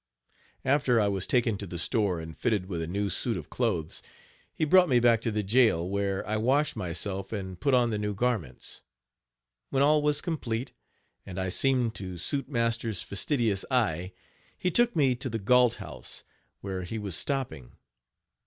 [0.65, 4.01] After I was taken to the store and fitted with a new suit of clothes,
[4.55, 7.99] he brought me back to the jail, where I washed myself and put on the
[7.99, 8.81] new garments.
[9.69, 10.71] When all was complete,
[11.23, 14.13] and I seemed to suit master's fastidious eye,
[14.57, 16.23] he took me to the Gault House,
[16.61, 17.73] where he was stopping.